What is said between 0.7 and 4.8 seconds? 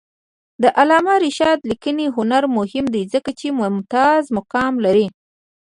علامه رشاد لیکنی هنر مهم دی ځکه چې ممتاز مقام